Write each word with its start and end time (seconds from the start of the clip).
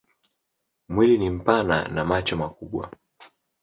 Mwili 0.89 1.17
ni 1.17 1.29
mpana 1.29 1.87
na 1.87 2.05
macho 2.05 2.37
makubwa. 2.37 2.91